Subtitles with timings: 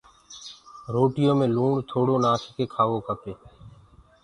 [0.93, 2.95] روٽيو مي لوڻ ٿوڙو نآکڪي کآئو